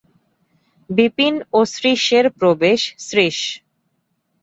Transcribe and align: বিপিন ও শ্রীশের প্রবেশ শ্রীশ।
বিপিন 0.89 1.35
ও 1.53 1.59
শ্রীশের 1.65 2.25
প্রবেশ 2.31 2.81
শ্রীশ। 2.99 3.37